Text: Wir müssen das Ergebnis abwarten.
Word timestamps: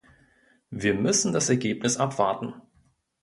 Wir 0.71 0.95
müssen 0.95 1.31
das 1.31 1.49
Ergebnis 1.49 1.97
abwarten. 1.97 2.55